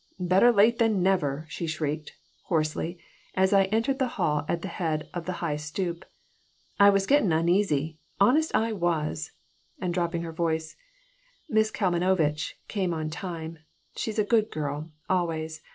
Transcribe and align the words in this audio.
Better 0.19 0.51
late 0.51 0.79
than 0.79 1.03
never," 1.03 1.45
she 1.47 1.67
shrieked, 1.67 2.13
hoarsely, 2.45 2.97
as 3.35 3.53
I 3.53 3.65
entered 3.65 3.99
the 3.99 4.07
hall 4.17 4.45
at 4.47 4.63
the 4.63 4.67
head 4.67 5.07
of 5.13 5.25
the 5.27 5.33
high 5.45 5.57
stoop. 5.57 6.05
"I 6.79 6.89
was 6.89 7.05
gettin' 7.05 7.31
uneasy. 7.31 7.99
Honest 8.19 8.55
I 8.55 8.73
was." 8.73 9.33
And 9.79 9.93
dropping 9.93 10.23
her 10.23 10.33
voice: 10.33 10.75
"Miss 11.47 11.69
Kalmanovitch 11.69 12.57
came 12.67 12.95
on 12.95 13.11
time. 13.11 13.59
She's 13.95 14.17
a 14.17 14.23
good 14.23 14.49
girl. 14.49 14.89
Always." 15.07 15.61